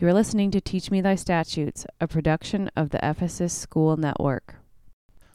[0.00, 4.54] You're listening to Teach Me Thy Statutes, a production of the Ephesus School Network.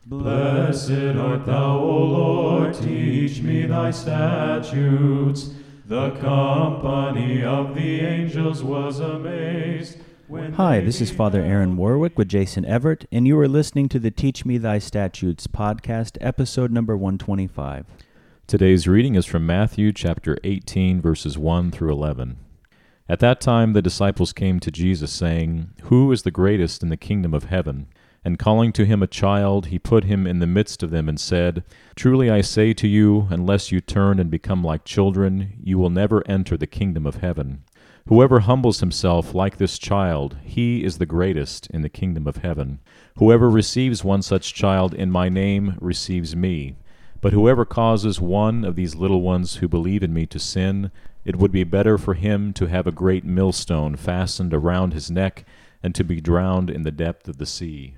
[0.07, 5.51] Blessed art thou, O Lord, teach me thy statutes.
[5.85, 9.99] The company of the angels was amazed.
[10.27, 10.53] when.
[10.53, 14.09] Hi, this is Father Aaron Warwick with Jason Everett, and you are listening to the
[14.09, 17.85] Teach Me Thy Statutes podcast, episode number 125.
[18.47, 22.37] Today's reading is from Matthew chapter 18, verses 1 through 11.
[23.07, 26.97] At that time the disciples came to Jesus, saying, Who is the greatest in the
[26.97, 27.87] kingdom of heaven?
[28.23, 31.19] And calling to him a child, he put him in the midst of them and
[31.19, 31.63] said,
[31.95, 36.27] Truly I say to you, unless you turn and become like children, you will never
[36.27, 37.63] enter the kingdom of heaven.
[38.07, 42.79] Whoever humbles himself like this child, he is the greatest in the kingdom of heaven.
[43.17, 46.77] Whoever receives one such child in my name receives me.
[47.21, 50.91] But whoever causes one of these little ones who believe in me to sin,
[51.25, 55.43] it would be better for him to have a great millstone fastened around his neck
[55.83, 57.95] and to be drowned in the depth of the sea.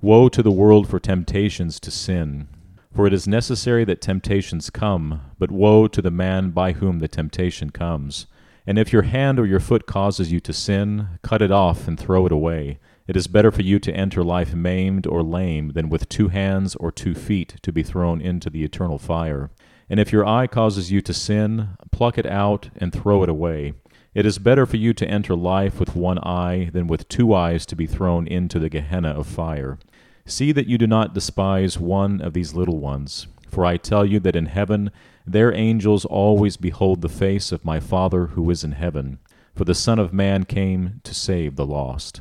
[0.00, 2.48] Woe to the world for temptations to sin!
[2.94, 7.08] For it is necessary that temptations come, but woe to the man by whom the
[7.08, 8.26] temptation comes.
[8.66, 11.98] And if your hand or your foot causes you to sin, cut it off and
[11.98, 12.78] throw it away.
[13.06, 16.74] It is better for you to enter life maimed or lame than with two hands
[16.76, 19.50] or two feet to be thrown into the eternal fire.
[19.88, 23.74] And if your eye causes you to sin, pluck it out and throw it away.
[24.14, 27.66] It is better for you to enter life with one eye than with two eyes
[27.66, 29.78] to be thrown into the Gehenna of fire.
[30.24, 33.26] See that you do not despise one of these little ones.
[33.48, 34.90] For I tell you that in heaven
[35.26, 39.18] their angels always behold the face of my Father who is in heaven.
[39.54, 42.20] For the Son of Man came to save the lost.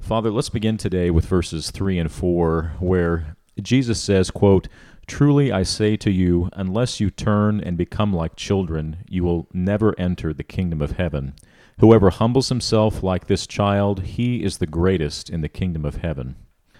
[0.00, 4.68] Father, let's begin today with verses 3 and 4, where Jesus says, quote,
[5.06, 9.98] Truly I say to you, unless you turn and become like children, you will never
[9.98, 11.34] enter the kingdom of heaven.
[11.78, 16.36] Whoever humbles himself like this child, he is the greatest in the kingdom of heaven.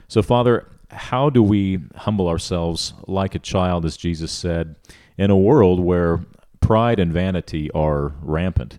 [0.08, 4.76] So, Father, how do we humble ourselves like a child, as Jesus said,
[5.16, 6.24] in a world where
[6.60, 8.78] pride and vanity are rampant?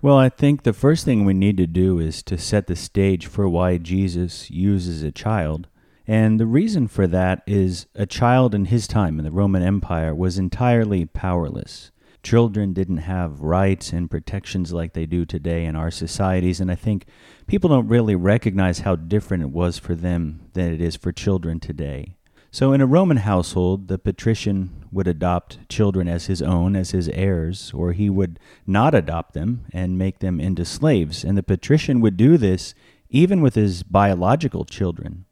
[0.00, 3.26] Well, I think the first thing we need to do is to set the stage
[3.26, 5.68] for why Jesus uses a child.
[6.10, 10.14] And the reason for that is a child in his time in the Roman Empire
[10.14, 11.90] was entirely powerless.
[12.22, 16.76] Children didn't have rights and protections like they do today in our societies, and I
[16.76, 17.04] think
[17.46, 21.60] people don't really recognize how different it was for them than it is for children
[21.60, 22.16] today.
[22.50, 27.10] So, in a Roman household, the patrician would adopt children as his own, as his
[27.10, 31.22] heirs, or he would not adopt them and make them into slaves.
[31.22, 32.74] And the patrician would do this
[33.10, 35.26] even with his biological children.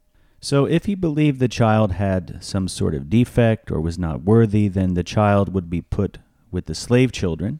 [0.49, 4.69] So, if he believed the child had some sort of defect or was not worthy,
[4.69, 6.19] then the child would be put
[6.51, 7.59] with the slave children,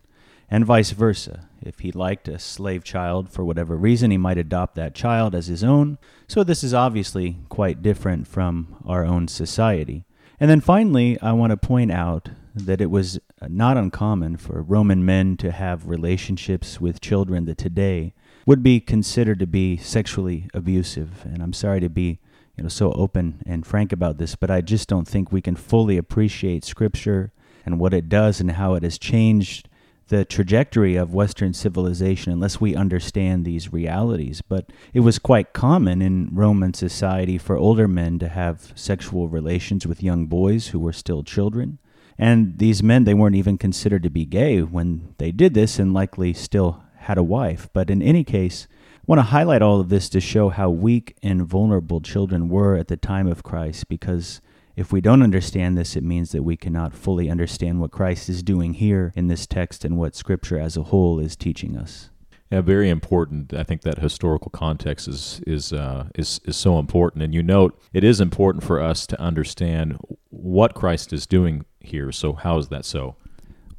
[0.49, 1.49] and vice versa.
[1.61, 5.47] If he liked a slave child for whatever reason, he might adopt that child as
[5.47, 5.97] his own.
[6.29, 10.05] So, this is obviously quite different from our own society.
[10.39, 15.05] And then finally, I want to point out that it was not uncommon for Roman
[15.05, 18.13] men to have relationships with children that today
[18.45, 21.25] would be considered to be sexually abusive.
[21.25, 22.19] And I'm sorry to be
[22.57, 25.55] you know so open and frank about this, but I just don't think we can
[25.55, 27.31] fully appreciate scripture
[27.65, 29.69] and what it does and how it has changed
[30.07, 34.41] the trajectory of Western civilization unless we understand these realities.
[34.41, 39.85] But it was quite common in Roman society for older men to have sexual relations
[39.85, 41.77] with young boys who were still children.
[42.17, 45.93] And these men, they weren't even considered to be gay when they did this and
[45.93, 47.69] likely still had a wife.
[47.73, 48.67] But in any case,
[49.07, 52.89] want to highlight all of this to show how weak and vulnerable children were at
[52.89, 54.41] the time of Christ because
[54.75, 58.43] if we don't understand this, it means that we cannot fully understand what Christ is
[58.43, 62.09] doing here in this text and what Scripture as a whole is teaching us.
[62.51, 63.53] Yeah, very important.
[63.53, 67.23] I think that historical context is is uh, is is so important.
[67.23, 69.97] And you note it is important for us to understand
[70.29, 72.11] what Christ is doing here.
[72.11, 73.15] So how is that so?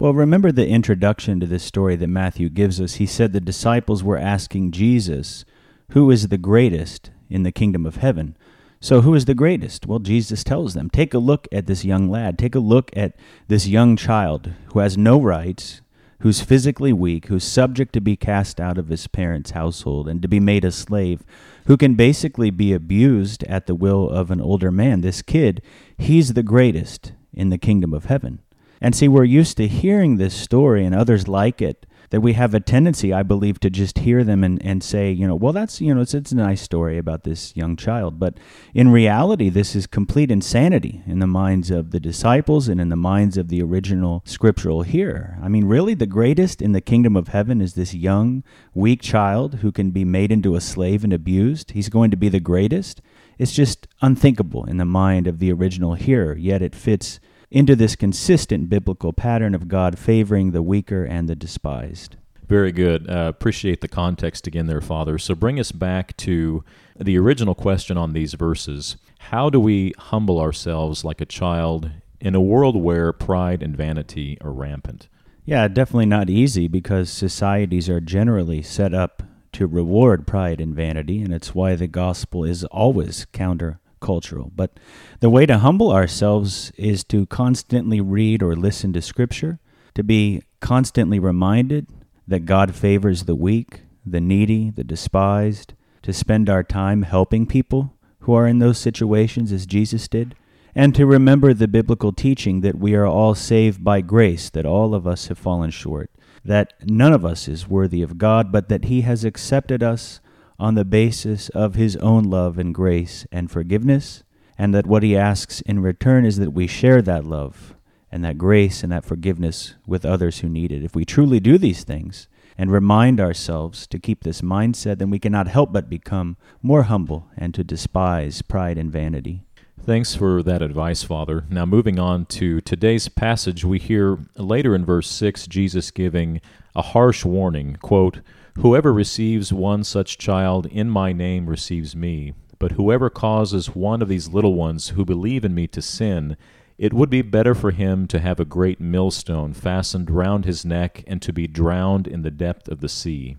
[0.00, 2.94] Well, remember the introduction to this story that Matthew gives us.
[2.94, 5.44] He said the disciples were asking Jesus,
[5.90, 8.36] Who is the greatest in the kingdom of heaven?
[8.80, 9.88] So, who is the greatest?
[9.88, 12.38] Well, Jesus tells them, Take a look at this young lad.
[12.38, 13.16] Take a look at
[13.48, 15.80] this young child who has no rights,
[16.20, 20.28] who's physically weak, who's subject to be cast out of his parents' household and to
[20.28, 21.24] be made a slave,
[21.66, 25.00] who can basically be abused at the will of an older man.
[25.00, 25.60] This kid,
[25.96, 28.38] he's the greatest in the kingdom of heaven.
[28.80, 32.54] And see, we're used to hearing this story and others like it that we have
[32.54, 35.80] a tendency, I believe, to just hear them and, and say, you know, well, that's,
[35.80, 38.18] you know, it's, it's a nice story about this young child.
[38.18, 38.38] But
[38.72, 42.96] in reality, this is complete insanity in the minds of the disciples and in the
[42.96, 45.38] minds of the original scriptural hearer.
[45.42, 48.42] I mean, really, the greatest in the kingdom of heaven is this young,
[48.72, 51.72] weak child who can be made into a slave and abused.
[51.72, 53.02] He's going to be the greatest.
[53.36, 57.96] It's just unthinkable in the mind of the original hearer, yet it fits into this
[57.96, 62.16] consistent biblical pattern of God favoring the weaker and the despised.
[62.46, 63.08] Very good.
[63.08, 65.18] Uh, appreciate the context again there, Father.
[65.18, 66.64] So bring us back to
[66.98, 68.96] the original question on these verses.
[69.18, 71.90] How do we humble ourselves like a child
[72.20, 75.08] in a world where pride and vanity are rampant?
[75.44, 79.22] Yeah, definitely not easy because societies are generally set up
[79.52, 84.50] to reward pride and vanity, and it's why the gospel is always counter cultural.
[84.54, 84.78] But
[85.20, 89.60] the way to humble ourselves is to constantly read or listen to Scripture,
[89.94, 91.86] to be constantly reminded
[92.26, 97.94] that God favors the weak, the needy, the despised, to spend our time helping people
[98.20, 100.34] who are in those situations as Jesus did,
[100.74, 104.94] and to remember the biblical teaching that we are all saved by grace, that all
[104.94, 106.10] of us have fallen short,
[106.44, 110.20] that none of us is worthy of God, but that He has accepted us
[110.58, 114.24] on the basis of his own love and grace and forgiveness,
[114.56, 117.74] and that what he asks in return is that we share that love
[118.10, 120.82] and that grace and that forgiveness with others who need it.
[120.82, 122.26] If we truly do these things
[122.56, 127.28] and remind ourselves to keep this mindset, then we cannot help but become more humble
[127.36, 129.42] and to despise pride and vanity.
[129.80, 131.44] Thanks for that advice, Father.
[131.48, 136.40] Now, moving on to today's passage, we hear later in verse 6 Jesus giving
[136.74, 138.20] a harsh warning quote,
[138.60, 142.34] Whoever receives one such child in my name receives me.
[142.58, 146.36] But whoever causes one of these little ones who believe in me to sin,
[146.76, 151.04] it would be better for him to have a great millstone fastened round his neck
[151.06, 153.36] and to be drowned in the depth of the sea.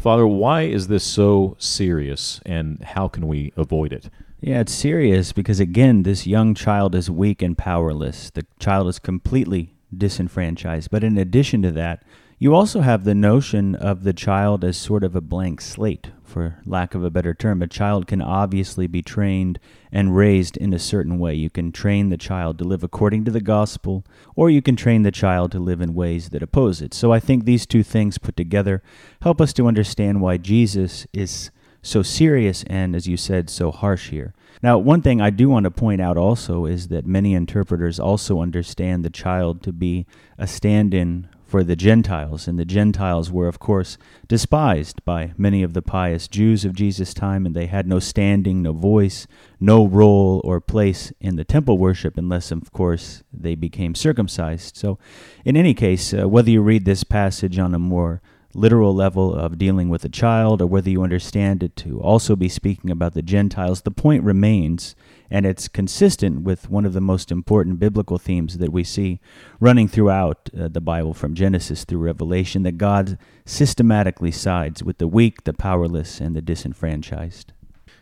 [0.00, 4.08] Father, why is this so serious and how can we avoid it?
[4.40, 8.30] Yeah, it's serious because, again, this young child is weak and powerless.
[8.30, 10.90] The child is completely disenfranchised.
[10.90, 12.02] But in addition to that,
[12.38, 16.58] you also have the notion of the child as sort of a blank slate, for
[16.66, 17.62] lack of a better term.
[17.62, 19.58] A child can obviously be trained
[19.90, 21.34] and raised in a certain way.
[21.34, 24.04] You can train the child to live according to the gospel,
[24.34, 26.92] or you can train the child to live in ways that oppose it.
[26.92, 28.82] So I think these two things put together
[29.22, 31.50] help us to understand why Jesus is
[31.80, 34.34] so serious and, as you said, so harsh here.
[34.62, 38.40] Now, one thing I do want to point out also is that many interpreters also
[38.40, 40.04] understand the child to be
[40.36, 43.96] a stand in for the Gentiles, and the Gentiles were, of course,
[44.26, 48.62] despised by many of the pious Jews of Jesus' time, and they had no standing,
[48.62, 49.28] no voice,
[49.60, 54.76] no role or place in the temple worship unless, of course, they became circumcised.
[54.76, 54.98] So,
[55.44, 58.20] in any case, uh, whether you read this passage on a more
[58.56, 62.48] literal level of dealing with a child or whether you understand it to also be
[62.48, 64.94] speaking about the Gentiles, the point remains
[65.30, 69.20] and it's consistent with one of the most important biblical themes that we see
[69.60, 75.08] running throughout uh, the Bible from Genesis through Revelation that God systematically sides with the
[75.08, 77.52] weak, the powerless, and the disenfranchised.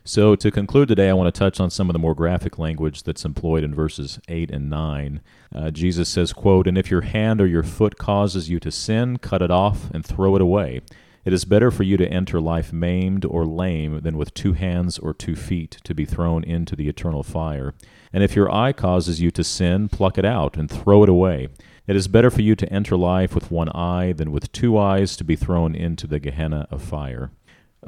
[0.07, 3.05] So, to conclude today, I want to touch on some of the more graphic language
[3.05, 5.23] that's employed in verses 8 and 9.
[5.55, 9.17] Uh, Jesus says, quote, And if your hand or your foot causes you to sin,
[9.17, 10.83] cut it off and throw it away.
[11.25, 14.99] It is better for you to enter life maimed or lame than with two hands
[14.99, 17.73] or two feet to be thrown into the eternal fire.
[18.13, 21.49] And if your eye causes you to sin, pluck it out and throw it away.
[21.87, 25.17] It is better for you to enter life with one eye than with two eyes
[25.17, 27.31] to be thrown into the Gehenna of fire.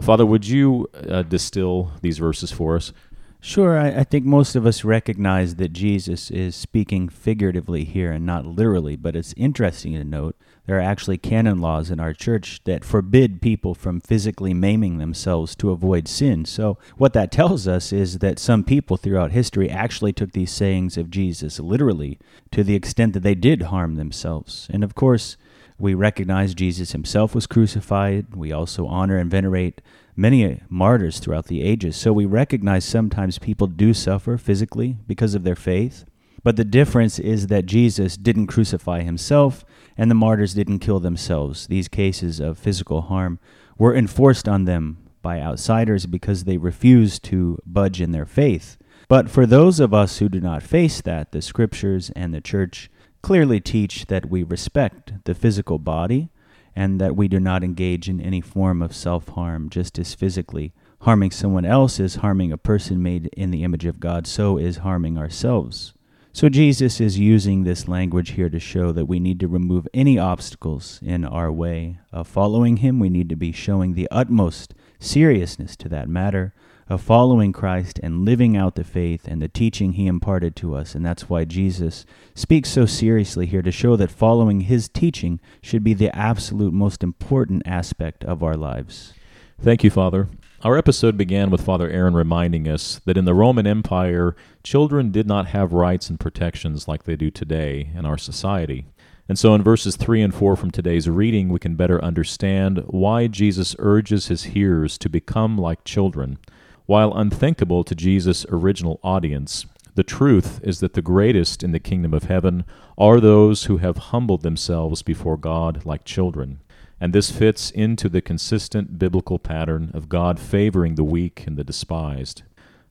[0.00, 2.92] Father, would you uh, distill these verses for us?
[3.40, 8.26] Sure, I, I, think most of us recognize that Jesus is speaking figuratively here and
[8.26, 10.36] not literally, but it's interesting to note
[10.66, 15.54] there are actually canon laws in our church that forbid people from physically maiming themselves
[15.56, 16.44] to avoid sin.
[16.44, 20.96] So, what that tells us is that some people throughout history actually took these sayings
[20.96, 22.18] of Jesus literally
[22.50, 24.66] to the extent that they did harm themselves.
[24.70, 25.36] And of course,
[25.78, 28.34] we recognize Jesus himself was crucified.
[28.34, 29.82] We also honor and venerate
[30.16, 31.96] many martyrs throughout the ages.
[31.96, 36.04] So we recognize sometimes people do suffer physically because of their faith.
[36.42, 39.64] But the difference is that Jesus didn't crucify himself
[39.98, 41.66] and the martyrs didn't kill themselves.
[41.66, 43.38] These cases of physical harm
[43.76, 48.78] were enforced on them by outsiders because they refused to budge in their faith.
[49.08, 52.90] But for those of us who do not face that, the scriptures and the church
[53.26, 56.28] clearly teach that we respect the physical body
[56.76, 60.72] and that we do not engage in any form of self harm, just as physically
[61.00, 64.76] harming someone else is harming a person made in the image of God, so is
[64.76, 65.92] harming ourselves.
[66.32, 70.20] So Jesus is using this language here to show that we need to remove any
[70.20, 73.00] obstacles in our way of following him.
[73.00, 76.54] We need to be showing the utmost seriousness to that matter
[76.88, 80.94] of following Christ and living out the faith and the teaching he imparted to us.
[80.94, 85.82] And that's why Jesus speaks so seriously here to show that following his teaching should
[85.82, 89.14] be the absolute most important aspect of our lives.
[89.60, 90.28] Thank you, Father.
[90.62, 95.26] Our episode began with Father Aaron reminding us that in the Roman Empire, children did
[95.26, 98.86] not have rights and protections like they do today in our society.
[99.28, 103.26] And so in verses 3 and 4 from today's reading, we can better understand why
[103.26, 106.38] Jesus urges his hearers to become like children
[106.86, 109.66] while unthinkable to Jesus' original audience,
[109.96, 112.64] the truth is that the greatest in the kingdom of heaven
[112.96, 116.60] are those who have humbled themselves before God like children.
[117.00, 121.64] And this fits into the consistent biblical pattern of God favoring the weak and the
[121.64, 122.42] despised.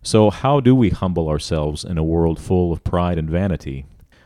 [0.02, 3.86] So, how do we humble ourselves in a world full of pride and vanity?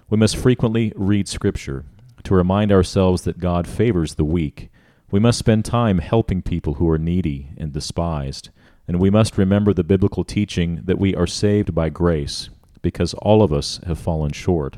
[0.10, 1.86] We must frequently read Scripture
[2.24, 4.70] to remind ourselves that God favors the weak.
[5.12, 8.50] We must spend time helping people who are needy and despised
[8.90, 12.50] and we must remember the biblical teaching that we are saved by grace,
[12.82, 14.78] because all of us have fallen short.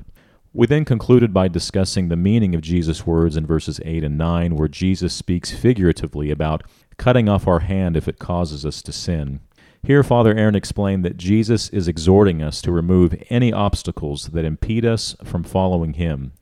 [0.51, 4.57] We then concluded by discussing the meaning of Jesus' words in verses 8 and 9,
[4.57, 6.63] where Jesus speaks figuratively about
[6.97, 9.39] cutting off our hand if it causes us to sin.
[9.81, 14.85] Here, Father Aaron explained that Jesus is exhorting us to remove any obstacles that impede
[14.85, 16.33] us from following Him,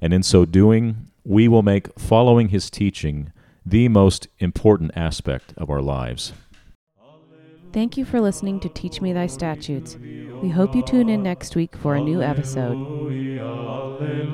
[0.00, 3.34] and in so doing, we will make following His teaching
[3.66, 6.32] the most important aspect of our lives.
[7.78, 9.96] Thank you for listening to Teach Me Thy Statutes.
[10.42, 12.72] We hope you tune in next week for a new episode.
[13.38, 14.26] Alleluia,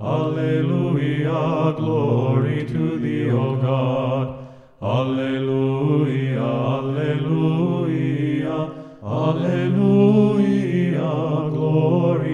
[0.00, 4.48] Alleluia, glory to thee, O God.
[4.80, 6.40] Alleluia,
[6.80, 8.72] Alleluia,
[9.04, 9.90] Alleluia,
[11.50, 12.27] glory.